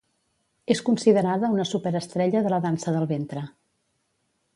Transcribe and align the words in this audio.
És 0.75 0.79
considerada 0.85 1.51
una 1.57 1.65
superestrella 1.71 2.41
de 2.47 2.53
la 2.55 2.59
dansa 2.65 2.95
del 2.97 3.07
ventre. 3.13 3.45